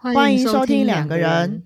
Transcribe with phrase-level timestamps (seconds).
[0.00, 1.64] 欢迎收听两两个人，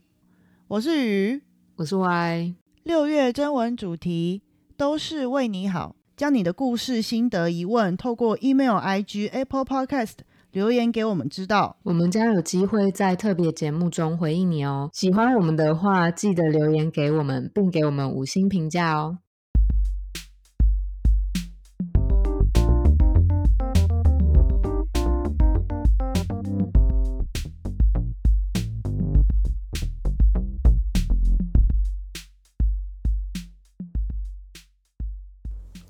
[0.67, 1.43] 我是鱼。
[1.77, 2.55] 我是 Y。
[2.83, 4.41] 六月征文主题
[4.75, 10.15] 都是为你好，将你的故事、心得、疑问透过 email、IG、Apple Podcast
[10.51, 11.77] 留言给我们知道。
[11.83, 14.89] 我们将有机会在特别节目中回应你哦。
[14.95, 19.19] 喜欢我们的话，记得留言给我们，并给我们五星评价哦。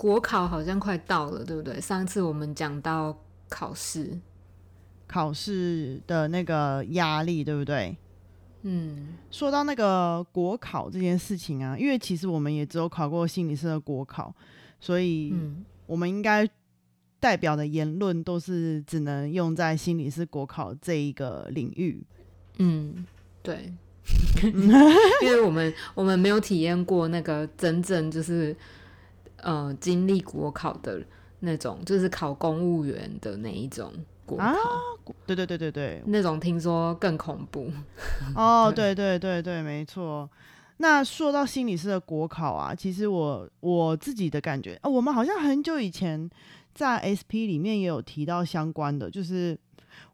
[0.03, 1.79] 国考好像快到了，对不对？
[1.79, 3.17] 上次我们讲到
[3.47, 4.19] 考试，
[5.07, 7.95] 考试的那个压力，对不对？
[8.63, 14.35] 嗯，说到那个国考这件事情啊，因为其实我们也只有考过心理师的国考，
[14.77, 16.45] 所以嗯我们应该
[17.21, 22.05] 代表的言论都是只能用在心理师国考这一个领域。
[22.57, 23.05] 嗯，
[23.41, 23.71] 对，
[25.23, 28.53] 因为我们我们没有体验过那个真正就是
[29.43, 31.01] 呃经历国考的
[31.39, 33.93] 那种，就是考公务员的那一种
[34.25, 34.57] 国考，啊
[35.25, 37.71] 对对对对对，那种听说更恐怖。
[38.35, 40.29] 哦，对对对对，没错。
[40.77, 46.29] 那说到心理师的国考啊，其实我我自己的感觉，啊，我们好像很久以前
[46.73, 49.57] 在 SP 里面也有提到相关的，就是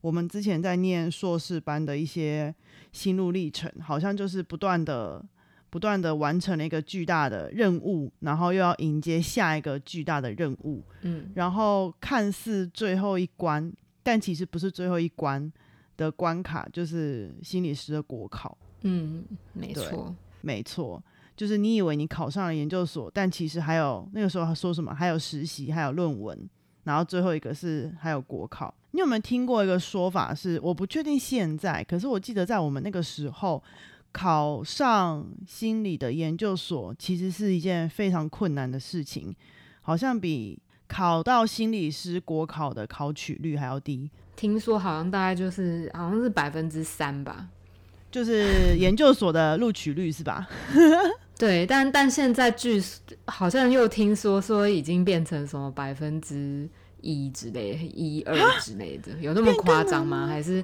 [0.01, 2.53] 我们之前在念硕士班的一些
[2.91, 5.23] 心路历程，好像就是不断的
[5.69, 13.71] 不断的完成了一个巨大的任务，然后又要迎接下一个巨大的任务，嗯然后看似最后一关，
[14.03, 15.51] 但其实不是最后一关
[15.97, 18.57] 的关卡，就是心理师的国考。
[18.81, 20.15] 嗯，没错。
[20.41, 21.03] 没错，
[21.35, 26.49] 就是你以为你考上了研究所，但其实还有那个时候他说什么，还有实习，还有论文，
[26.85, 28.73] 然后最后一个是还有国考。
[28.91, 30.57] 你有没有听过一个说法是？
[30.61, 33.61] 我不确定现在，可是我记得在我们那个时候，
[34.11, 39.35] 考上心理的研究所其实是一件非常困难的事情，
[39.81, 44.09] 好像比考到心理师国考的考取率还要低。
[44.35, 47.47] 听说好像大概就是好像是百分之三吧。
[48.11, 50.47] 就是研究所的录取率是吧？
[51.37, 52.81] 对，但但现在据
[53.25, 56.67] 好像又听说说已经变成什么百分之
[57.01, 60.25] 一之类、一二之类的，有那么夸张吗？
[60.25, 60.63] 还是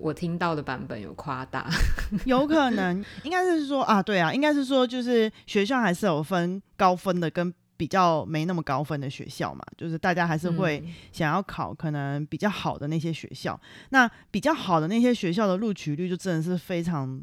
[0.00, 1.68] 我听到的版本有夸大？
[2.26, 13.60] 有可能，应该是说啊，对啊，应该是说，就是学校还是有分高分的跟比较没那么高分的学校嘛，就是大家还是会嗯想要考可能比较好的那些学校。
[13.90, 17.20] 那比较好的那些学校的录取率就真的是非常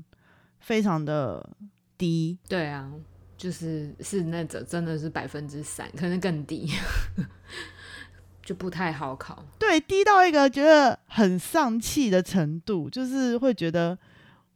[0.60, 1.50] 非常的
[1.98, 2.92] 低，对啊，
[3.38, 6.70] 就是是那种真的是百分之三，可能更低，
[8.52, 9.46] 就不太好考。
[9.58, 13.98] 对，低到一个觉得很丧气的程度，就是会觉得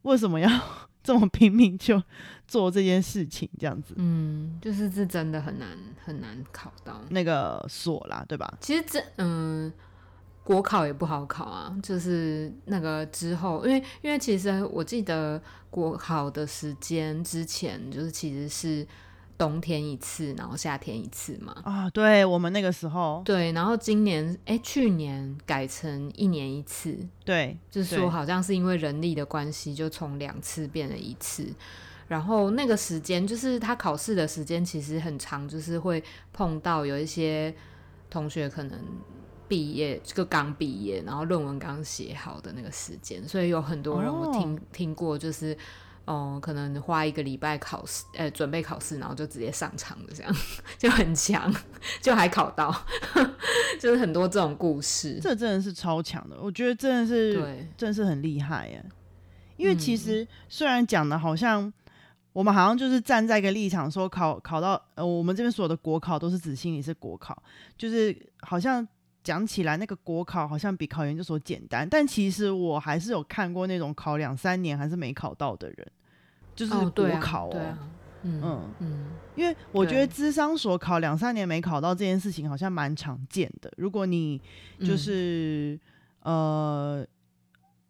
[0.02, 0.50] 为什么要
[1.02, 2.04] 这么拼命就
[2.46, 3.94] 做这件事情，这样子。
[3.96, 5.70] 嗯，就是是真的很难
[6.04, 7.02] 很难考到。
[7.08, 8.54] 那个所啦，对吧？
[8.60, 9.72] 其实这嗯，
[10.44, 18.86] 国考也不好考啊，就是那个之后，因为因为其实我记得国考的时间之前就是其实是
[19.38, 21.56] 冬天一次，然后夏天一次嘛。
[21.64, 31.48] 啊，对我们那个时候，对，然后今年哎，去年改成一年一次，对，就是说好像是因为人力的关系，就从两次变了一次。
[32.08, 37.52] 然后那个时间就是他考试的时间其实很长，就是会碰到有一些
[38.12, 38.80] 同学可能
[39.48, 44.60] 毕业就刚毕业，然后论文刚写好的那个时间，所以有很多人我听、哦。
[44.72, 45.58] 听过，就是
[46.06, 50.36] 哦、可能花一个礼拜考试，呃，准备考试，然后就直接上场的这样，
[50.78, 51.54] 就很强，
[52.02, 52.74] 就还考到，
[53.82, 55.20] 就是很多这种故事。
[55.22, 58.86] 这真的是超强的，我觉得真的是对，真的是很厉害耶。
[59.58, 61.72] 因为其嗯实虽然讲的好像
[62.34, 67.42] 我们好像就是站在一个立场说考考到呃，我们这边所有的国考都是指心理是国考，
[67.78, 68.86] 就是好像
[69.26, 75.88] 讲起来那个国考好像比考研究所简单，但其实我还是有看过那种考两三年还是没考到的人，
[76.56, 77.78] 就是哦，国考哦。
[78.28, 79.06] 嗯嗯嗯
[79.36, 83.72] 因为我觉得对智商所考两三年没考到这件事情好像蛮常见的。
[83.78, 84.40] 如果你
[84.80, 85.80] 就嗯是、
[86.22, 87.06] 呃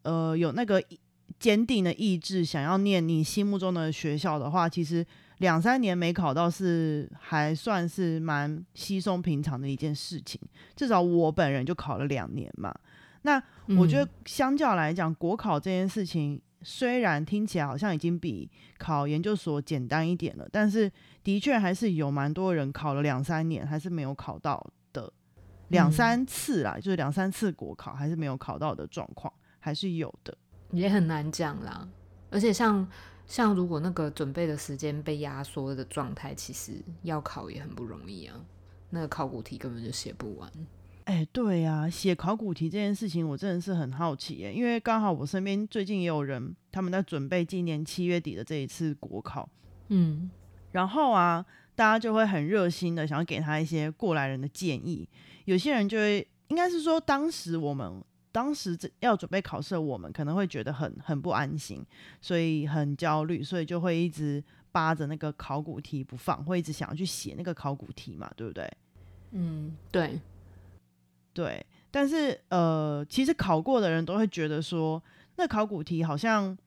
[0.03, 0.99] 呃有那个意
[1.39, 5.05] 坚定的意志，想要念你心目中的学校的话，其实
[5.45, 10.41] 两三年没考到是还算是蛮稀松平常的一件事情。
[10.75, 12.73] 至少我本人就考了两年嘛。
[13.21, 13.41] 那
[13.77, 18.49] 我觉得嗯相较来讲，国考这件事情虽然听起来好像已经比
[18.79, 20.91] 考研究所简单一点了，但是
[21.23, 25.11] 的确还是有蛮多人考了两三年还是没有考到的，
[25.67, 30.35] 两嗯三次啦，就是两三次国考还是没有考到的状况，还是有的。
[30.71, 31.87] 也很难讲啦。
[32.31, 32.85] 而且像
[33.27, 36.73] 像如果那个准备的时间被压缩的状态，其实
[37.03, 38.35] 要考也很不容易啊。
[38.89, 40.49] 那个考古题根本就写不完。
[41.05, 49.47] 哎，对呀，写考古题这件事情，我真的是很好奇耶，因为刚好我身边最近也有人他们在准备今年七月底的这一次国考，
[49.89, 50.29] 嗯，
[50.71, 51.45] 然后啊，
[51.75, 55.07] 大家就会很热心的想要给他一些过来人的建议。
[55.45, 58.03] 有些人就会，应该是说，当时我们
[58.35, 61.81] 当时要准备考试，我们可能会觉得很很不安心，
[62.19, 64.43] 所以很焦虑，所以就会一直
[64.73, 68.69] 扒着那个考古题不放，会一直想要去写那个考古题嘛，对不对？
[69.31, 70.19] 嗯，对，
[71.33, 71.65] 对。
[71.89, 75.01] 但是呃，其实考过的人都会觉得说，
[75.37, 76.57] 那考古题好像，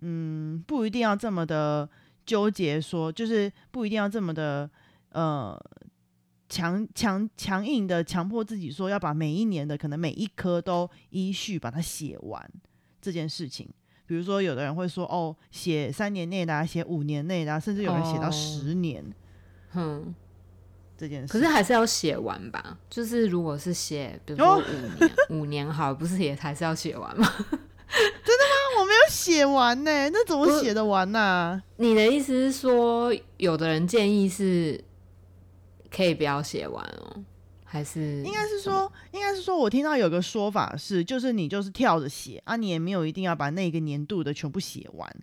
[0.00, 1.86] 嗯，不一定要这么的
[2.24, 4.70] 纠结，说就是不一定要这么的
[5.10, 5.62] 呃。
[6.50, 12.50] 强强强硬的强迫自己说要把每一年的可能每一科都依序把它写完
[13.00, 13.66] 这件事情，
[14.04, 19.02] 比如说有的人会说哦，写三年内的，写五年内的，甚至有人写到十年，
[19.74, 20.12] 嗯，
[20.98, 21.32] 这件事。
[21.32, 22.76] 可是还是要写完吧？
[22.90, 27.26] 就是如果是写，比如说五年，五年好，不是也还是要写完吗？
[27.38, 28.80] 真的吗？
[28.80, 31.62] 我没有写完呢，那怎么写得完呢？
[31.76, 34.84] 你的意思是说，有的人建议是？
[35.90, 37.24] 可以不要写完哦，
[37.64, 45.16] 还是应该是说，应该是说，我听到有个说法是，就是你就是跳着写啊，你也没有一定要把那个年度的全部写完。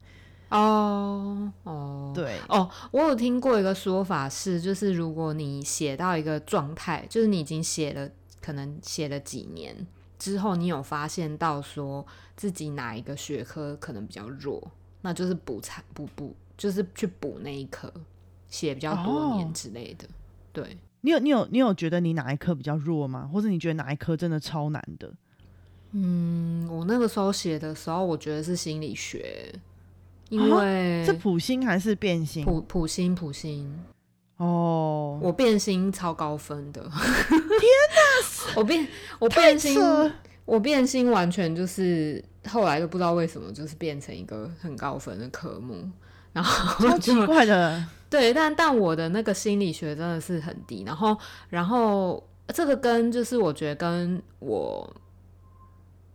[0.50, 2.38] 哦哦，对。
[2.48, 8.10] 哦，我有听过一个说法是，就是如果你写到一个状态，就是你已经写了，
[8.42, 9.86] 可能写了几年
[10.18, 12.06] 之后，你有发现到说
[12.38, 14.72] 自己哪一个学科可能比较弱，
[15.02, 17.92] 那就是补才补补，就是去补那一科，
[18.50, 20.08] 写比较多年之类的。
[20.58, 23.30] 对你有你有你有觉得你哪一科比较弱吗？
[23.32, 25.14] 或者你觉得哪一科真的超难的？
[25.92, 29.54] 嗯，我那个时候写的时候，我觉得是心理学，
[30.30, 32.44] 因为是普心还是变心？
[32.44, 33.72] 普普心普心
[34.38, 36.92] 哦，我变心超高分的，天
[37.40, 38.54] 哪！
[38.58, 38.88] 我变
[39.20, 39.80] 我变心，
[40.46, 45.88] 我变心完全就是后来就不知道为什么，就是变成一个很高分的科目，
[46.34, 47.86] 然后超奇怪的。
[48.10, 51.18] 对，但但我的那个心理学真的是很低，然后
[51.50, 54.96] 然后这个跟就是我觉得跟我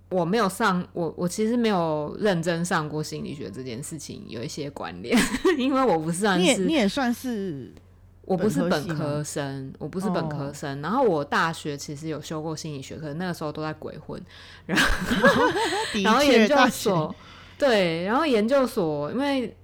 [0.09, 5.19] 我没有上我我其实没有认真上过心理学这件事情有一些关联，
[5.59, 7.71] 因为我不是算是你也算是
[8.23, 14.19] 我不是本科生，我不是本科生，然后我大学其实有修过心理学课，那个时候都在鬼混，
[14.65, 14.87] 然后
[16.03, 17.15] 然后研究所
[17.59, 19.55] 对，然后研究所因为。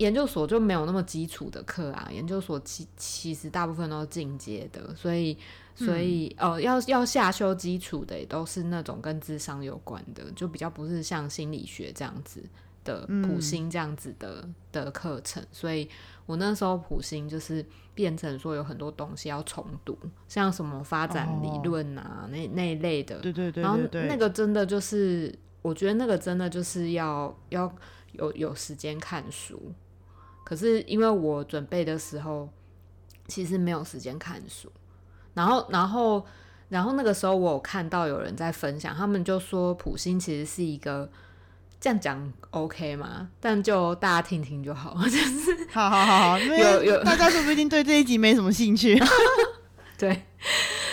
[0.00, 5.36] 研究所就没有那么基础的课啊，研究所其其实大部分都是进阶的，所以
[5.74, 12.42] 所以呃要要下修基础的也都是那种跟智商有关的，就比较不是像心理学这样子
[12.82, 15.86] 的普心这样子的的课程，所以
[16.24, 17.62] 我那时候普心就是
[17.94, 25.30] 变成说有很多东西要重读，像什么发展理论啊那那一类的，对对对，然后那个真的就是
[25.60, 27.70] 我觉得那个真的就是要要
[28.12, 29.60] 有有时间看书。
[30.50, 32.48] 可是因为我准备的时候，
[33.28, 34.68] 其实没有时间看书，
[35.32, 36.26] 然后，然后，
[36.70, 41.08] 然后那个时候我有看到有人在分享，他们就说普星其实是一个
[41.80, 43.28] 这样讲 OK 吗？
[43.38, 49.00] 但就大家听听就好， 就是好好好好，有有大家说不定对这一集没什么兴趣，
[49.96, 50.24] 对。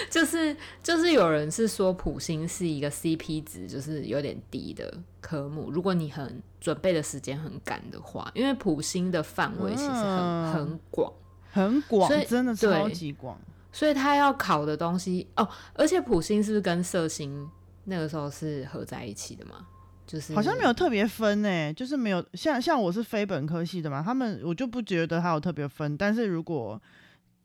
[0.09, 11.13] 就是就是有人是说普星是一个 CP 值就是有点低的科目，如果你很准备的时间很赶的话，因为普星的范围其实很很广，
[11.51, 13.37] 很广，真的超级广，
[13.71, 17.49] 所以他要考的东西哦，而且普星是不是跟色星
[17.83, 19.67] 那个时候是合在一起的嘛？
[20.05, 26.81] 就是好像没有特别分诶，就是没有像像我是非本科系的嘛，他们我就不觉得他有特别分，但是如果。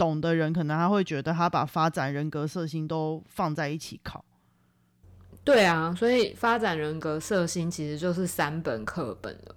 [0.02, 4.24] 懂的人可能他会觉得他把发展人格色心都放在一起考，
[5.44, 9.54] 对啊，所以发展人格色心其实就是三本课本了，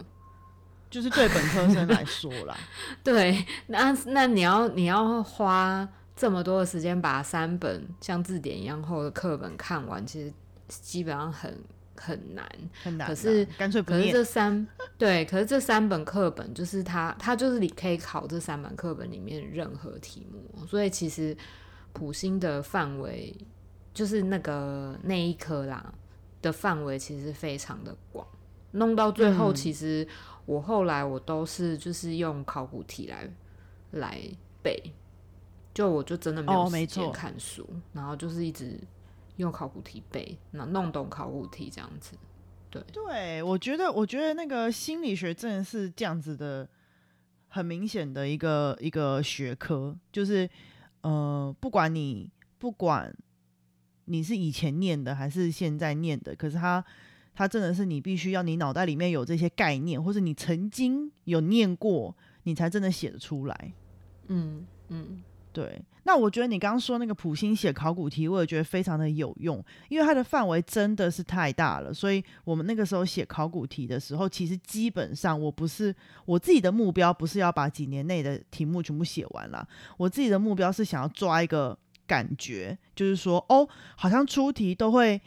[0.87, 2.55] 就是对本科生来说啦。
[3.03, 10.31] 对，那那你要你要花这么多的时间把三本像字典一样厚的课本看完，其实
[10.67, 11.59] 基本上很。
[11.95, 12.47] 很难，
[12.83, 13.07] 很难。
[13.07, 20.65] 可是干脆不可是这三 对，可是这三本课本就是它，它就是你可以考这三本课本里面任何题目。
[20.65, 21.35] 所以其实
[21.93, 23.35] 普星的范围
[23.93, 25.93] 就是那个那一科啦
[26.41, 28.25] 的范围其实非常的广。
[28.71, 30.07] 弄到最后，其实
[30.45, 33.29] 我后来我都是就是用考古题来
[33.91, 34.21] 来
[34.61, 34.91] 背，
[35.73, 38.79] 就我就真的没有时间看书，然后就是一直。
[39.37, 42.17] 用考古题背，那弄懂考古题这样子。
[42.69, 46.67] 对，对，我觉得，我觉得那个心理学真的是这样子的，
[47.47, 50.49] 很明显的一个一个学科，就是
[51.01, 53.15] 呃，不管你不管
[54.05, 56.83] 你是以前念的还是现在念的，可是它
[57.33, 63.73] 它真的是你必须要你脑袋里面有这些概念，或者你曾经有念过，你才真的写得出来。
[64.27, 65.21] 嗯嗯，
[65.55, 75.95] 对，那我觉得你刚刚说那个普星写考古题，我也觉得非常的有用，因为它的范围真的是太大了，所以我们那个时候写考古题的时候，其实基本上我不是
[76.25, 85.21] 我自己的目标，不是要把几年内的题目全部写完啦，我自己的目标是想要抓一个感觉，就是说，哦，好像出题都会，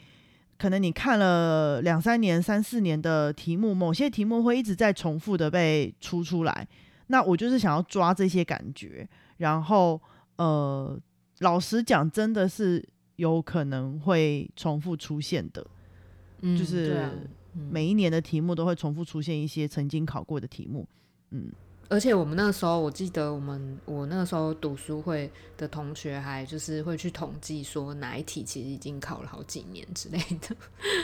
[0.59, 6.67] 可能你看了两三年、三四年的题目，某些题目会一直在重复的被出出来。
[7.07, 9.99] 那我就是想要抓这些感觉，然后
[10.39, 10.97] 呃，
[11.39, 12.81] 老实讲，真的是
[13.17, 15.65] 有可能会重复出现的，
[16.41, 17.09] 嗯就是
[17.69, 20.87] 每一年的题目都会重复出现一些曾经考过的题目，
[21.31, 21.51] 嗯，
[21.89, 30.55] 而且我们那个时候，我记得我们我那个时候读书会的同学还就是会去统计说哪一题其实已经考了好几年之类的。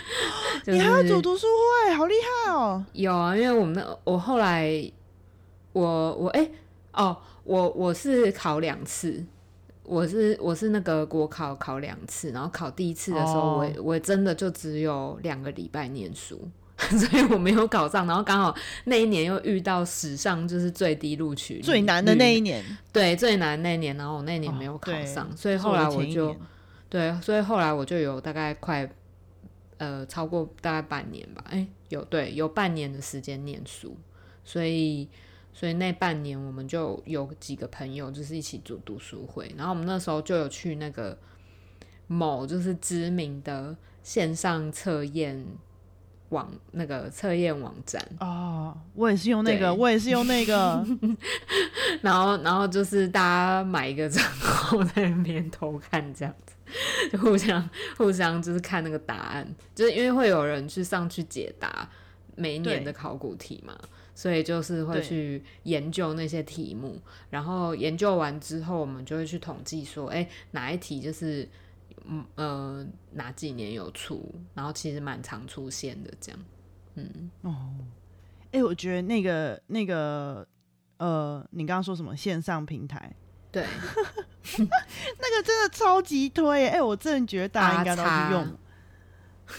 [0.72, 2.14] 你还要组读书会，好厉
[2.46, 2.86] 害哦！
[2.94, 4.90] 有啊，因为我们那我后来。
[5.74, 6.50] 我我哎
[6.94, 9.24] 哦，我我是考两次，
[9.84, 16.42] 我是我是那个国考考两次，然后考第一次的时候，我我真的就只有两个礼拜念书，
[16.76, 18.08] 所以我没有考上。
[18.08, 18.54] 然后刚好
[18.86, 26.36] 那一年又遇到史上就是最低录取最难的那一年， 对最难那一年，然后我那年没有考上，所以后来我就
[26.90, 28.92] 对，所以后来我就有大概快
[29.78, 33.96] 呃超过大概半年吧，哎有对有半年的时间念书，
[34.44, 35.08] 所以。
[35.58, 41.18] 所以那半年我们就有几个朋友，就是一起组读书会，然后我们那时候就有去那个
[42.08, 45.46] 某就是知名的线上测验
[46.28, 50.86] 网那个测验网站哦，我也是用那个，我也是用那个，
[52.04, 56.54] 然后然后就是大家买一个账号在那边偷看这样子，
[57.14, 61.90] 就互相互相就是看那个答案，就是因为会有人去上去解答
[62.36, 63.74] 每一年的考古题嘛。
[64.16, 71.48] 所以就是会去研究那些题目，然后研究完之后，我们就会去统计说，哎，哪一题就是
[72.06, 76.40] 嗯呃哪几年有出，然后其实蛮常出现的这样，
[76.96, 77.30] 嗯。
[77.42, 77.76] 哦，
[78.54, 80.48] 哎，我觉得那个那个
[80.96, 83.14] 呃，你刚刚说什么线上平台？
[83.52, 83.66] 对，
[84.58, 88.58] 那个真的超级推，哎，我真的觉得大家应该都去用。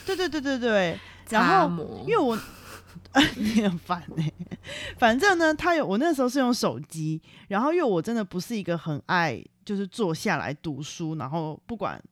[0.07, 0.99] 对对对对对，
[1.29, 2.39] 然后因为我。
[3.37, 4.33] 你很烦哎，
[4.99, 12.03] 反正呢，他有我那时候是用手机，然后因为我真的不是一个很爱就是坐下来读书，然后不管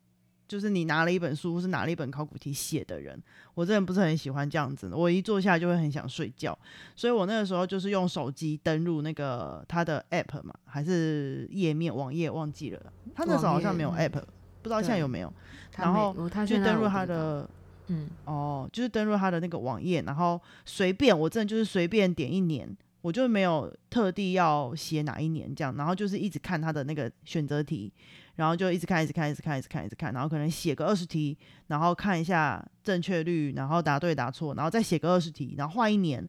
[0.49, 3.21] 就是你拿了一本书或是拿了一本考古题写的人，
[3.55, 4.97] 我真的不是很喜欢这样子的。
[4.97, 6.59] 我一坐下来就会很想睡觉，
[6.97, 14.23] 所以我那个时候就是用手机登录那个他的 app 嘛，还是页面网页忘记了，他那时候好像没有 app，
[14.63, 15.33] 不知道现在有没有。
[15.77, 16.15] 然后
[16.47, 17.49] 就登录他的。
[17.89, 22.67] 嗯，哦，就是登录他的那个网页，然后随便，我真的就是随便点一年，
[23.03, 27.93] 我就没有特地要写哪一年这样，然后就是一直看他的那个选择题，
[28.37, 31.37] 然后就一直看，一直看，一直看，一直看，一直看，然后可能写个二十题，
[31.67, 36.27] 然后看一下正确率，然后答对答错，然后再写个二十题，然后换一年，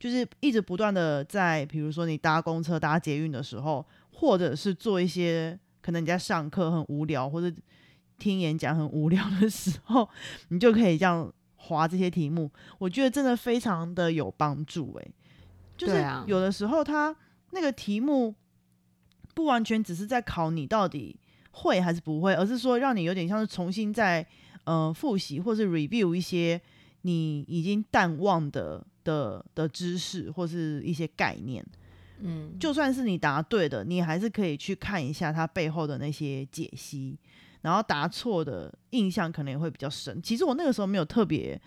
[0.00, 7.56] 就是一直不断的在，比如说你搭公车、搭捷运的时候，或者是做一些可能你在上课很无聊或者。
[8.18, 10.08] 听演讲很无聊的时候，
[10.48, 12.50] 你就可以这样划这些题目。
[12.78, 15.10] 我觉得真的非常的有帮助，诶，
[15.76, 17.14] 就是有的时候他
[17.50, 18.34] 那个题目
[19.34, 21.18] 不完全只是在考你到底
[21.50, 24.26] 会还是不会，而是说让你有点像是重新在
[24.64, 26.60] 呃复习或是 review 一些
[27.02, 31.64] 你已经淡忘的的的知识或是一些概念。
[32.20, 37.18] 嗯，就算是你答对的，你还是可以去看一下它背后的那些解析。
[37.62, 40.22] 然后答错的印象可能也会比较深。
[40.22, 41.60] 其实我那个时候没有特别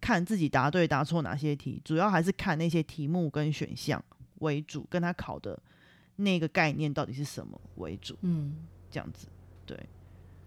[0.00, 4.02] 看自己答对答错哪些题，主要还是看那些题目跟选项
[4.40, 5.58] 为主，跟他考的
[6.16, 8.16] 那个概念到底是什么为主。
[8.22, 8.56] 嗯，
[8.90, 9.28] 这样子，
[9.64, 9.78] 对，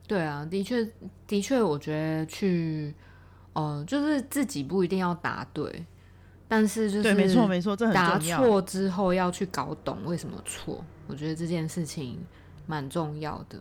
[0.07, 0.87] 对啊，的确，
[1.25, 2.93] 的确，我觉得去，
[3.53, 5.85] 哦，就是自己不一定要答对，
[6.47, 12.19] 但是就是没错没错，这很答错之后要去搞懂为什么错，我觉得这件事情
[12.67, 13.59] 蛮重要的。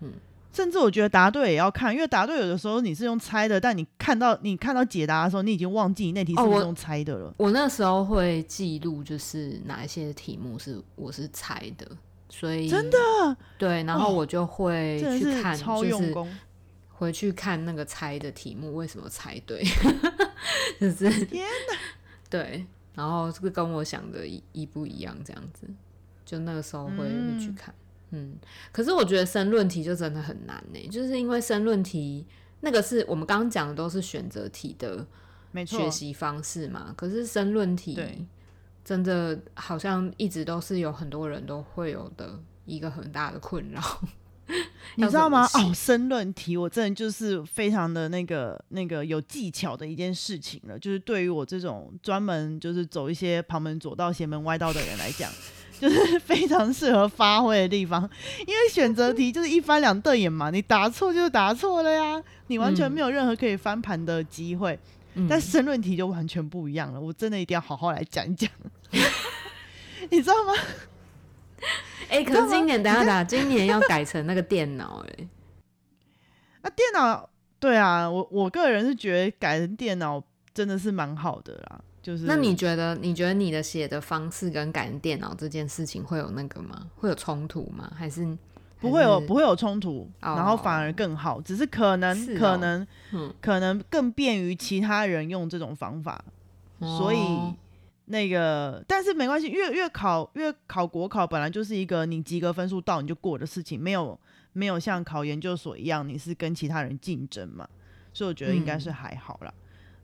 [0.00, 0.12] 嗯。
[0.52, 7.32] 甚至我觉得答对也要看，因为答对有的时候你是用猜的，但你看到你看到解答的时候，你已经忘记你那题是不是用猜的了。
[7.38, 11.86] 我那时候会记录，就是哪一些题目是我是猜的，
[12.28, 12.98] 所以真的
[13.56, 16.30] 对，然后我就会去看，超用功，
[16.90, 19.64] 回去看那个猜的题目，为什么猜对？
[20.78, 21.78] 就是天哪，
[22.28, 25.66] 对，然后这个跟我想的一一不一样，这样子，
[26.26, 27.81] 就那个时候会会去看，嗯。
[28.70, 32.26] 可是我觉得申论题就真的很难呢，就是因为申论题
[32.60, 35.06] 那个是我们刚刚讲的都是选择题的
[35.66, 37.98] 学习方式嘛，可是申论题
[38.84, 43.80] 真的好像一直都是有很多人都会有的一个很大的困扰。
[44.96, 45.46] 你知道吗？
[45.54, 50.78] 哦，申论题我真的就是非常的那个那个有技巧的一件事情了。
[50.78, 55.30] 就是对于我这种专门就是走一些旁门左道、邪门歪道的人来讲，
[55.82, 58.08] 就是非常适合发挥的地方。
[58.46, 64.78] 因为选择题就是一翻两瞪眼嘛，你答错就是答错了呀，你完全嗯没有任何可以翻盘的机会。
[65.14, 68.48] 嗯但申论题就完全不一样了，我真的一定要好好来讲一讲。
[70.08, 70.54] 你知道吗？
[72.08, 75.28] 哎、可是今年等下打， 今年要改成那个电脑哎、
[76.62, 80.22] 啊，电脑对啊，我我个人是觉得改成电脑
[80.54, 81.80] 真的是蛮好的啦。
[82.02, 86.90] 就是那你觉得你觉得你的写的方式跟改成电脑这件事情会有那个吗？
[86.96, 87.92] 会有冲突吗？
[87.96, 88.36] 还是
[88.80, 96.24] 不会有不会有冲突，哦然后反而更好，只是可能可能嗯，可能更便于其他人用这种方法，
[96.80, 97.54] 所以哦
[98.06, 104.18] 那个但是没关系，越越考越考国考本来就是一个你及格分数到你就过的事情，没有
[104.52, 107.66] 没有像考研究所一样你是跟其他人竞争嘛，
[108.12, 109.54] 所以我觉得应该是嗯还好啦。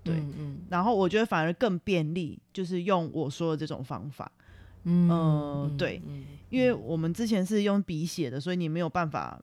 [0.02, 4.30] 对嗯嗯然后我觉得反而更便利，就是用我说的这种方法。
[4.84, 9.38] 嗯呃对嗯因为我们之前是用笔写的，所以你没有办法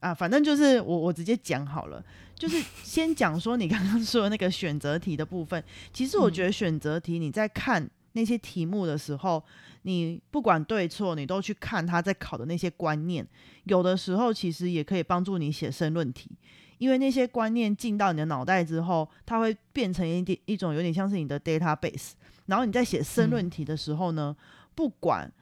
[0.00, 0.14] 啊。
[0.14, 5.62] 反正就是我我直接讲好了，就是先讲说你刚刚说的那个选择题的部分。
[5.92, 9.42] 其实我觉得选择题你在看那些题目的时候，
[9.82, 13.26] 你不管对错，你都去看他在考的那些观念，
[13.64, 16.30] 有的时候其实也可以帮助你写申论题。
[16.78, 22.12] 因为那些观念进到你的脑袋之后，它会变成一点一种有点像是你的 database。
[22.46, 24.36] 然后你在写申论题的时候呢，
[24.74, 25.32] 不管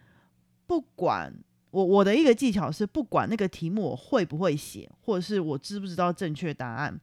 [0.66, 1.32] 不管
[1.70, 6.98] 我我的一个技巧是，不管那个题目我会不会写，或者是我知不知道正确答案，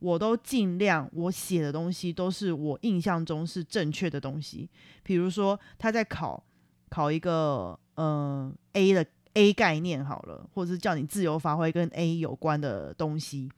[0.00, 4.68] 我都尽量我写的东西都是我印象中是正确的东西。
[5.02, 6.44] 比如说他在考
[6.90, 13.48] 考一个嗯、呃 A 的 A 概念好了，或者是叫你自由发挥跟 A 有关的东西。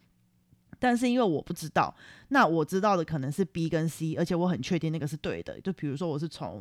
[0.80, 1.94] 但是因为我不知道，
[2.30, 5.60] 那我知道的可能是 B 跟 C，而且我很确定那个是对的。
[5.60, 6.60] 就比如说我是从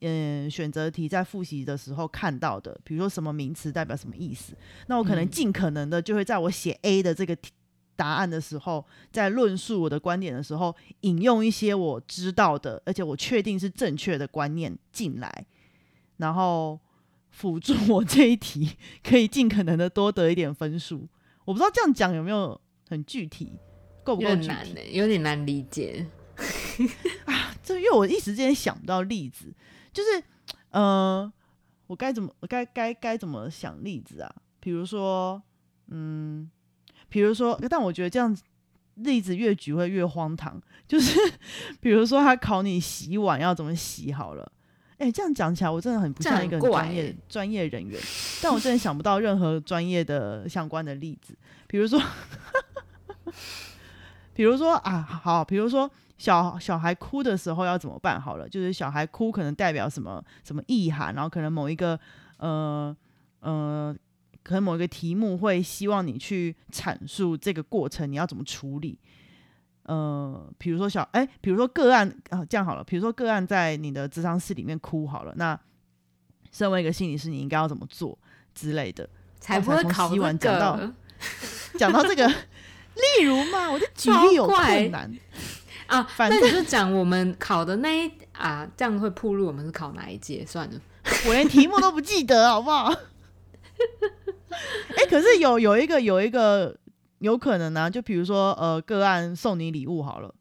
[0.00, 4.54] 嗯选择题在复习的时候看到的，比如说什么名词代表什么意思，
[4.86, 7.52] 那我可能嗯尽可能的就会在我写 A 的这个题
[7.96, 15.46] 答案的时候，在论述我的观点的时候，引用一些我知道的，而且我确定是正确的观念进来，
[16.18, 16.78] 然后
[17.30, 21.08] 辅助我这一题可以尽可能的多得一点分数。
[21.46, 23.58] 我不知道这样讲有没有很具体，
[24.04, 24.46] 够不够具体？
[24.48, 26.06] 点难呢、有点难理解
[27.26, 27.54] 啊。
[27.62, 29.52] 这因为我一时之间想不到例子，
[29.92, 30.22] 就是
[30.70, 31.30] 呃，
[31.86, 34.32] 我该怎么我该该该怎么想例子啊？
[34.60, 35.42] 比如说，
[35.88, 36.48] 嗯，
[37.08, 38.42] 比如说，但我觉得这样子
[38.94, 40.60] 例子越举会越荒唐。
[40.86, 41.18] 就是
[41.80, 44.52] 比如说，他考你洗碗要怎么洗好了。
[44.98, 48.00] 哎、这样讲起来，我真的很不这样像一个很怪专业欸专业人员，
[48.40, 51.36] 但我真的想不到任何专业的相关的例子。
[51.66, 52.00] 比如说，
[54.34, 58.20] 比如说啊，好，比如说小小孩哭的时候要怎么办？
[58.20, 61.98] 好了，就是小孩哭可能代表什么什么意涵，然后可能某一个
[62.38, 62.94] 呃
[63.40, 63.96] 呃，
[64.42, 68.98] 可能某一个题目会希望你去阐述这个过程，你要怎么处理。
[69.84, 75.58] 呃，比如说小哎、比如说个案啊，这样好了，比如说个案在你的智商室里面哭好了，那
[76.50, 78.18] 身为一个心理师，你应该要怎么做
[78.54, 79.08] 之类的？
[79.38, 80.80] 才不会考这碗讲到
[81.78, 82.28] 讲到这个，
[82.96, 85.18] 例如嘛，我的举例有怪困难，
[85.86, 86.02] 啊！
[86.02, 90.44] 反那你就讲我们考的那一 啊，这样会铺路我们是考哪一届？
[90.46, 90.80] 算了，
[91.26, 92.92] 我连题目都不记得，好不好？
[94.96, 96.74] 哎、可是有有一个有一个
[97.18, 100.34] 有可能呢、就比如说呃，个案送你礼物好了，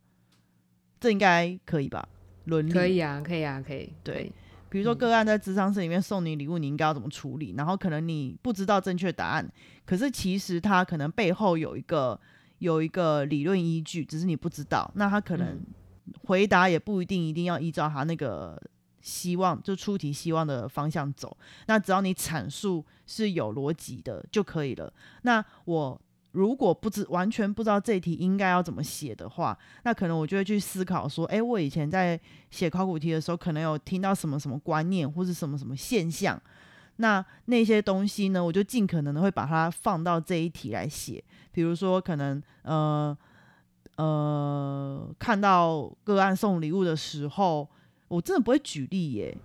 [0.99, 2.07] 这应该可以吧？
[2.45, 3.91] 伦理可以啊，可以啊，可以。
[4.03, 4.31] 对
[4.69, 7.53] 比如说个案在智商室里面送你礼物，你应该要怎么处理？
[7.57, 9.49] 然后可能你不知道正确答案，
[9.85, 12.19] 可是其实他可能背后有一个
[12.59, 14.89] 有一个理论依据，只是你不知道。
[14.95, 15.65] 那他可能嗯
[16.23, 18.61] 回答也不一定一定要依照他那个
[19.01, 21.35] 希望就出题希望的方向走。
[21.67, 24.91] 那只要你阐述是有逻辑的就可以了。
[25.23, 25.99] 那我
[26.31, 32.19] 如果不知完全不知道这一题应该要怎么写的话，那可能我就会去思考说，诶，我以前在
[32.51, 36.41] 写考古题的时候，可能有听到什么什么观念或是什么什么现象，
[36.97, 41.23] 那那些东西呢，我就尽可能的会把它放到这一题来写。
[41.55, 43.17] 比如说可能呃
[43.95, 47.65] 呃看到个案送礼物的时候，
[48.09, 49.37] 我真的不会举例耶。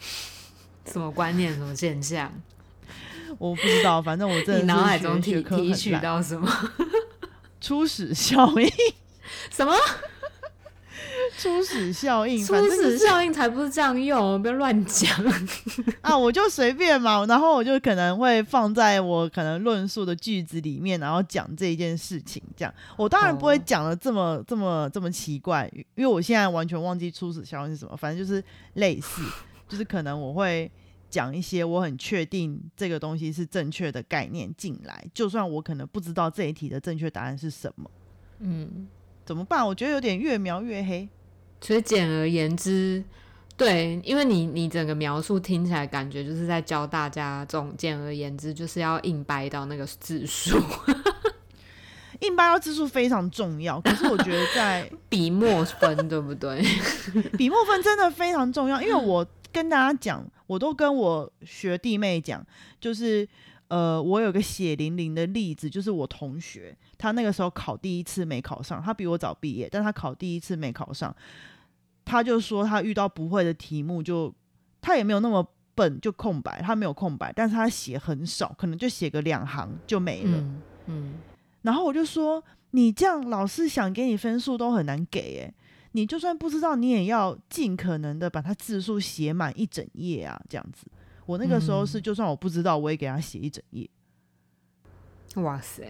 [0.84, 1.54] 什么观念？
[1.54, 2.30] 什么现象？
[3.38, 6.46] 我不知道，反正我真的你脑海中提提提取到什么？
[7.62, 8.68] 初始效应？
[9.50, 9.72] 什么？
[11.38, 12.44] 初始效应？
[12.44, 15.08] 初始效应才不是这样用，不要乱讲
[16.02, 16.18] 啊！
[16.18, 22.42] 我就随便嘛，然后我就可能会放在我可能论述的句子里面，然后讲这一件事情。
[22.56, 27.96] 这样，我当然不会讲的这么这么这么奇怪，因为我现在完全忘记初始效应是什么。
[27.96, 28.42] 反正就是
[28.74, 29.22] 类似，
[29.68, 30.70] 就是可能我会。
[31.10, 37.90] 讲一些我很确定这个东西是正确的概念进来，就算我可能不知道这一题的正确答案是什么，
[38.40, 38.86] 嗯，
[39.24, 39.66] 怎么办？
[39.66, 41.08] 我觉得有点越描越黑。
[41.60, 43.02] 所以简而言之，
[43.56, 50.56] 对，因为你你整个描述听起来感觉就是在教大家这种简而言之就是要硬掰到那个字数，
[52.20, 53.80] 硬掰到字数非常重要。
[53.80, 56.62] 可是我觉得在 笔墨分，对不对？
[57.36, 59.26] 笔墨分真的非常重要，因为我。
[59.50, 62.46] 跟大家讲，我都跟我学弟妹讲，
[62.78, 63.26] 就是
[63.68, 71.14] 呃，我有个血淋淋的例子，就是我同学，他那个时候考第一次没考上，他比我早毕业，但他考第一次没考上，
[72.04, 74.34] 他就说他遇到不会的题目，就
[74.80, 80.44] 他也没有那么笨，就空白，他没有空白，但是他写很少，可能就写个两行就没了，
[80.86, 81.14] 嗯，
[81.62, 85.54] 然后我就说，你这样老师想给你分数都很难给，哎。
[85.92, 90.86] 你就算不知道，你也要尽可能的把它字数写满一整页啊，这样子。
[91.28, 93.86] 我那个时候是，就算我不知道，我也给他写一整页。
[95.34, 95.86] 哇塞，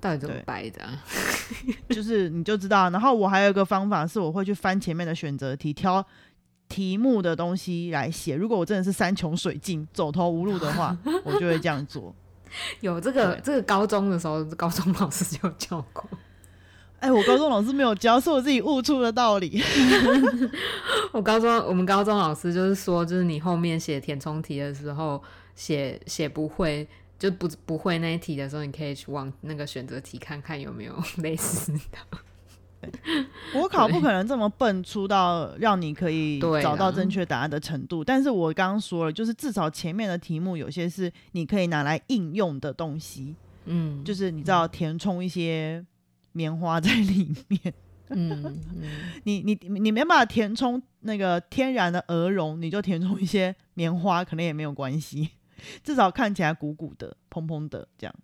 [0.00, 0.80] 到底怎么掰的？
[1.94, 2.88] 就是你就知道。
[2.88, 6.02] 然后我还有一个方法是，我会去翻前面的选择题，挑
[6.66, 8.34] 题目的东西来写。
[8.34, 12.14] 如果我真的是山穷水尽、走投无路的话，我就会这样做。
[12.80, 16.08] 有这个，这个高中的时候，高中老师就教过。
[17.04, 19.62] 哎，我高中老师没有教，是我自己悟出的道理。
[21.12, 25.22] 我高中，我们高中老师就是说，就是你后面写填充题的时候，
[25.54, 26.88] 写写不会，
[27.18, 32.88] 就不不会那一题的时候，你可以去往那个选择题看看有没有 类似的。
[33.54, 38.02] 我考不可能这么笨，出到让你可以找到正确答案的程度。
[38.02, 43.36] 但是我刚刚说了，就是至少前面的题目有些是你可以拿来应用的东西。
[43.66, 45.84] 嗯，就是你知道填充一些。
[46.34, 47.74] 棉花在里面，
[48.10, 48.60] 嗯，
[49.24, 55.30] 你你你没办法填充那个天然的鹅绒，你就填充一些棉花，可能也没有关系，
[55.82, 58.14] 至少看起来鼓鼓的、蓬蓬的这样，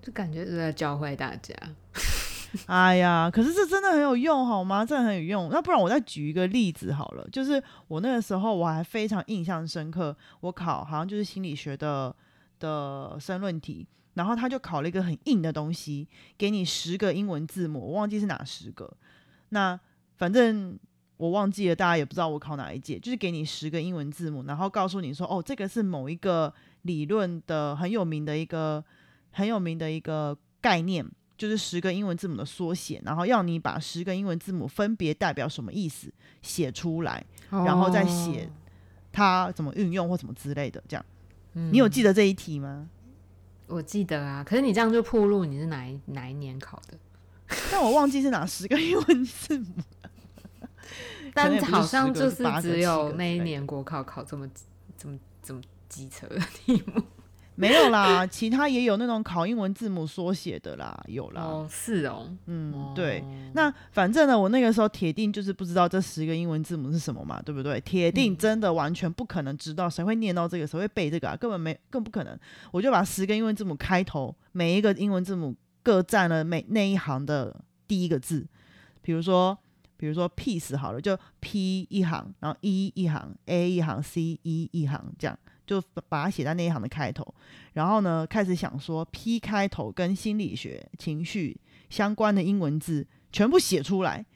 [0.00, 1.54] 就感觉是在教坏大家。
[2.66, 4.84] 哎呀，可是这真的很有用，好吗？
[4.84, 5.48] 真的很有用。
[5.52, 12.14] 那不然我再举一个例子好了，就是我那个时候我还非常印象深刻，我考好像就是心理学的
[12.58, 13.86] 的申论题。
[14.20, 16.06] 然后他就考了一个很硬的东西，
[16.36, 18.94] 给你十个英文字母，我忘记是哪十个。
[19.48, 19.80] 那
[20.18, 20.78] 反正
[21.16, 26.52] 我忘记了，大家也不知道我考哪一届，就是给你十个英文字母，然后告诉你说，哦，这个是某一个
[26.82, 28.84] 理论的很有名的一个
[29.30, 31.02] 很有名的一个概念，
[31.38, 38.50] 就是十个英文字母的缩写，然后要你把十个英文字母分别代表什么意思写出来，然后再写
[39.10, 40.84] 它怎么运用或什么之类的。
[40.86, 41.04] 这样，
[41.54, 42.86] 你有记得这一题吗？
[43.70, 46.98] 我记得啊，可是你这样就铺路，你是哪一哪一年考的？
[47.70, 49.66] 但我忘记是哪十个英文字母。
[51.32, 54.48] 但好像就是只有那一年国考考这么
[54.98, 57.00] 这么这么机车的题目。
[57.60, 61.42] 没有啦， 其他也有那种考英文字母缩写的啦，有啦。
[61.42, 63.22] 哦，是哦，嗯，对。
[63.52, 67.80] 那反正呢，我那个时候铁定就是不知道这十个英文字母是什么嘛，对不对？
[67.82, 71.36] 铁定真的完全不可能知道，谁会念到这个，谁会背这个啊？
[71.36, 72.38] 根本没，更不可能。
[72.72, 77.54] 我就把十个英文字母开头，每一个英文字母各占了每那一行的
[77.86, 78.46] 第一个字。
[79.02, 79.56] 比如说，
[79.96, 85.38] 比如说 peace 好了，就 P 一行，然后 E 一行，A 一行，C E 一行，这样。
[85.70, 87.32] 就把它写在那一行的开头，
[87.74, 91.56] 然后呢，开始想说 P 开头跟心理学、情绪
[91.88, 94.26] 相关的英文字全部写出来，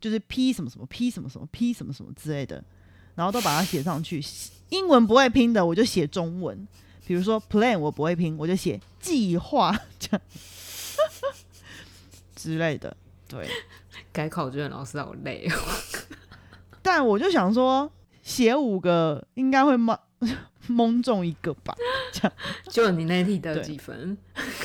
[0.00, 2.64] 就是 P 什么什么 P 什么什么 P 什么什么之类的，
[3.14, 4.24] 然后都把它写上去。
[4.70, 6.66] 英文不会拼的，我就写中文。
[7.06, 10.20] 比如说 Plan 我不会拼，我就写计划这样
[12.34, 12.96] 之类的。
[13.28, 13.46] 对，
[14.10, 15.54] 改考卷老师好累哦。
[16.80, 19.98] 但我就想说，写五个应该会吗？
[20.72, 21.74] 蒙中一个吧，
[22.12, 22.32] 这样
[22.68, 24.16] 就你那题得几分？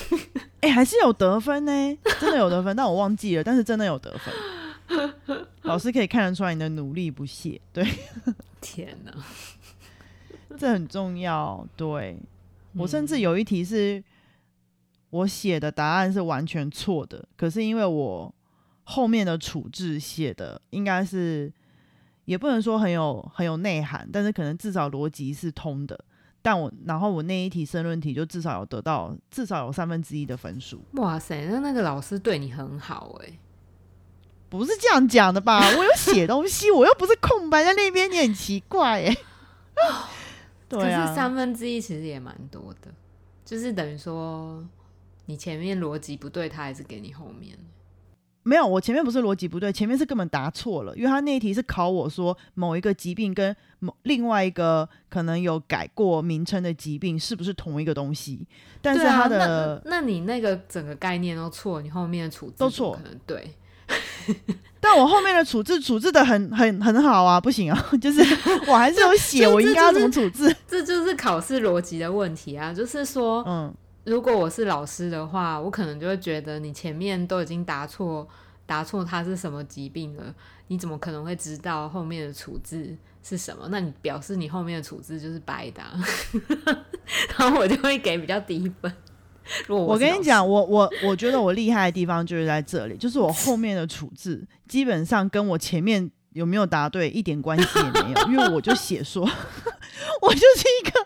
[0.61, 4.33] 哎，还是有得分呢，真的有得分，但我忘记了，但是真的有得分。
[5.63, 7.85] 老师可以看得出来你的努力不懈，对。
[8.61, 9.13] 天哪，
[10.57, 11.67] 这很重要。
[11.75, 12.17] 对
[12.75, 14.01] 我甚至有一题是，
[15.09, 18.33] 我写的答案是完全错的，可是因为我
[18.83, 21.51] 后面的处置写的应该是，
[22.25, 25.99] 也不能说很有很有内涵，但是可能至少逻辑是通的。
[26.41, 30.81] 但我然后我那一题申论题就至少有得到至少有三分之一的分数。
[30.93, 33.39] 哇塞，那那个老师对你很好哎、
[34.49, 35.61] 不是这样讲的吧？
[35.77, 39.17] 我有写东西，我又不是空白在那边，你很奇怪哎、
[40.67, 42.91] 对可是啊，三分之一其实也蛮多的，
[43.45, 44.61] 就是等于说
[45.27, 47.57] 你前面逻辑不对，他还是给你后面。
[48.43, 58.45] 没有，我前面不是逻辑不对，前面是根本答错了，因为他那一题是考我说某一个疾病跟某另外一个可能有改过名称的疾病是不是同一个东西，
[58.81, 63.55] 但是他的、那那你那个整个概念都错，你后面的处置都错可能对。
[64.79, 68.21] 但我后面的处置处置的很很很好啊，不行啊， 就是
[68.65, 72.73] 我还是有写 我应该要怎么处置，这就是考试逻辑的问题啊！
[72.73, 78.27] 就是说，嗯，如果我是老师的话，我可能就会觉得你前面都已经答错，
[78.65, 80.33] 答错他是什么疾病了，
[80.67, 83.67] 你怎么可能会知道后面的处置是什么？
[83.69, 85.85] 那你表示你后面的处置就是白搭、
[87.37, 88.93] 然后我就会给比较低分。
[89.67, 99.23] 如果我跟你讲，，我 我我觉得我厉害的地方就是在这里，就是我后面的处置基本上跟我前面有没有答对一点关系也没有，因为我就写说，
[100.21, 101.05] 我就是一个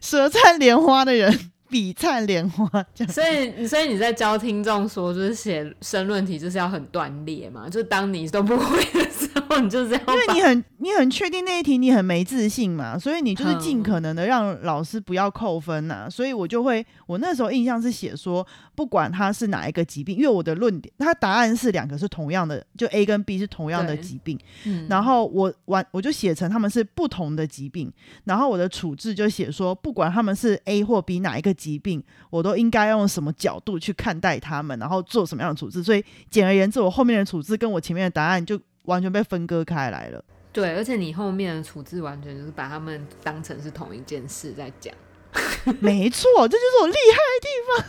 [0.00, 2.68] 舌灿莲花的人，比灿莲花。
[3.08, 24.86] 所以所以你在教听众说，就是写申论题就是要很断裂嘛，就当你都不会的时 候，你就是要因为你很你很确定那一题你很没自信嘛，所以你就是尽可能的让老师不要扣分呐、所以我就会，我那时候印象是写说，不管他是哪一个疾病，因为我的论点，他答案是两个是同样的，就 A 跟 B 是同样的疾病，嗯。
[24.88, 27.92] 然后我完我就写成他们是不同的疾病，
[28.24, 35.82] 然后我的处置就写说，不管他们是 A 或 B 哪一个疾病，我都应该用什么角度去看待他们，然后做什么样的处置。
[35.82, 40.24] 所以简而言之，我后面的处置跟我前面的答案就完全被分割开来了。
[40.52, 44.94] 对，而且你后面的处置完全就是把他们当成是同一件事在讲，
[45.80, 47.86] 没错，这就是我厉害的地方。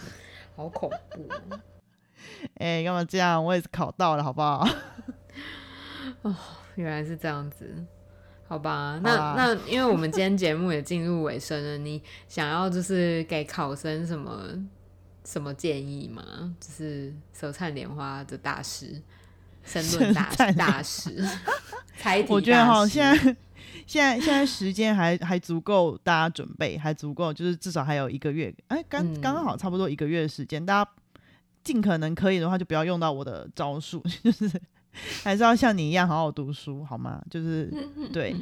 [0.55, 1.59] 好恐怖哦。
[2.55, 3.43] 哎、干嘛这样？
[3.43, 4.67] 我也是考到了，好不好？
[6.21, 6.35] 哦
[6.75, 7.69] 原来是这样子，
[8.47, 8.99] 好吧？
[9.03, 14.41] 那啊那因为我们今天节目也进入尾声了，你想要就是给考生什么
[15.25, 16.55] 什么建议吗？
[16.59, 19.01] 就是手灿莲花的大师，
[19.65, 21.25] 申论大大师，
[22.27, 23.35] 我觉得哈，现在
[23.85, 30.91] 现在现在时间还还足够，大家准备还足够，就是至少还有一个月，哎、刚刚好差不多一个月的时间，大家
[31.63, 34.49] 尽可能可以的话，就不要用到我的招数， 就是
[35.23, 37.21] 还是要像你一样好好读书，好吗？
[37.29, 37.71] 就是
[38.11, 38.35] 对，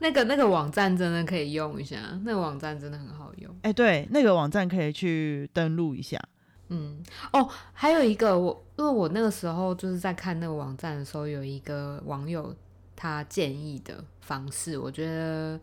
[0.00, 3.56] 那个那个网站真的可以用一下，那个网站真的很好用。
[3.62, 6.20] 哎、对，那个网站可以去登录一下。
[6.68, 7.02] 嗯，
[7.32, 12.52] 哦，还有一个我，因为我那个时候就是在看那个网站的时候，有一个网友
[12.96, 15.58] 他建议的方式，我觉得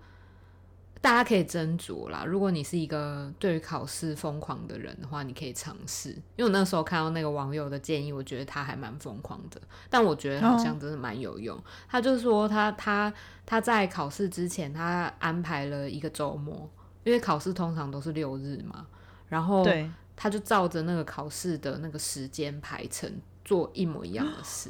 [1.02, 2.24] 大家可以斟酌啦。
[2.26, 6.12] 如果你是一个对于考试疯狂的人的话，你可以尝试。
[6.38, 11.62] 因为我那时候看到那个网友的建议，我觉得他还蛮疯狂的，但我觉得好像真的蛮有用。
[11.90, 13.14] 他就说他他
[13.46, 16.70] 他在考试之前，他安排了一个周末，
[17.04, 18.88] 因为考试通常都是六日嘛，
[19.28, 23.10] 然后对，他就照着那个考试的那个时间排程
[23.46, 24.70] 做一模一样的事，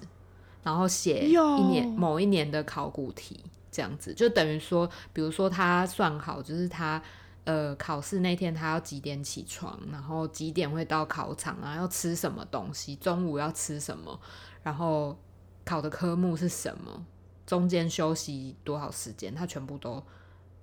[0.62, 1.34] 然后写一
[1.64, 4.14] 年某一年的考古题，这样子。
[4.14, 7.02] 就等于说，比如说他算好，就是他
[7.46, 14.20] 呃考试那天他要几点起床，然后几点会到考场啊，要吃什么东西，中午要吃什么，
[14.62, 15.18] 然后
[15.66, 17.04] 考的科目是什么，
[17.48, 20.04] 中间休息多少时间，他全部都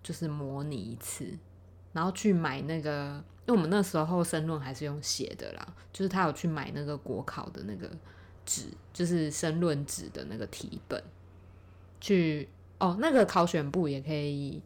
[0.01, 1.37] 就是模拟一次，
[1.92, 7.89] 然后去买那个，因为我们那时候申论还是用写的啦，就是他有去买那个国考的那个
[8.45, 11.01] 纸，就是申论纸的那个题本，
[12.01, 14.61] 去哦，那个考选部也可以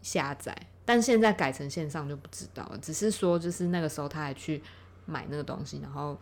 [0.00, 4.62] 下载，但现在改成线上就不知道了，只是说就是那个时候他还去
[5.04, 6.18] 买那个东西，然后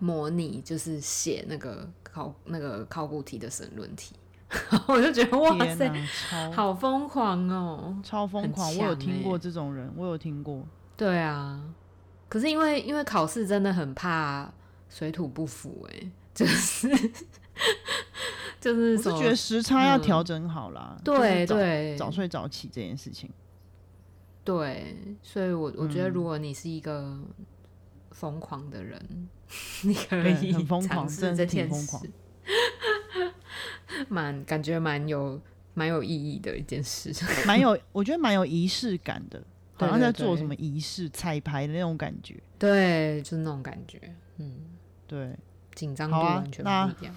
[0.00, 4.16] 模拟就是写那个考那个考古题的申论题，
[4.88, 5.88] 我就觉得哇塞，
[6.28, 7.96] 超好疯狂哦！
[8.02, 8.76] 超疯狂！
[8.76, 10.66] 我有听过欸这种人，我有听过。
[10.96, 11.62] 对啊，
[12.28, 14.52] 可是因为因为考试真的很怕
[14.88, 16.88] 水土不服、欸，就是
[18.60, 23.30] 就是我是觉得时差要嗯调整好啦，对就是对早早睡早起这件事情。
[24.44, 27.18] 对，所以我我觉得嗯如果你是一个
[28.10, 29.28] 疯狂的人，
[29.82, 33.32] 你可对以很疯狂尝试真的这件挺疯狂事，
[34.08, 35.40] 蛮感觉蛮有
[35.74, 37.12] 蛮有意义的一件事。
[37.46, 39.42] 蛮有，我觉得蛮有仪式感的。
[39.74, 42.40] 好像在做什么仪式、彩排的那种感觉。
[42.58, 44.00] 对，就是那种感觉，
[44.38, 44.52] 嗯，
[45.06, 45.36] 对
[45.74, 47.14] 紧张度完全那不一样。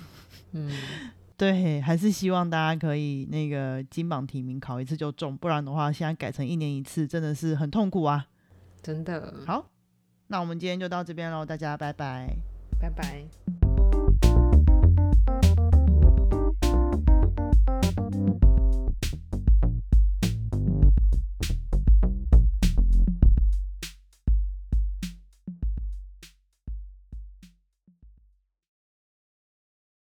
[0.52, 0.72] 嗯，
[1.38, 8.28] 对，还是希望大家可以那个金榜题名，考一次就中，不然的话，现在改成一年一次，真的是很痛苦啊。
[8.82, 9.70] 真的，好，
[10.28, 12.38] 那我们今天就到这边喽，大家拜拜。
[12.80, 13.66] 拜拜。